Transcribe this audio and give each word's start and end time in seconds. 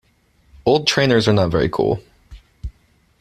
Old 0.65 0.87
trainers 0.87 1.27
are 1.27 1.33
not 1.33 1.51
very 1.51 1.69
cool 1.69 2.01